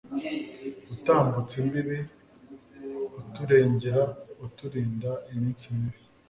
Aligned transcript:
Utambutse 0.93 1.53
imbibi 1.63 1.99
uturengera 3.19 4.03
Uturinda 4.45 5.11
iminsi 5.33 5.65
mibi, 5.75 5.99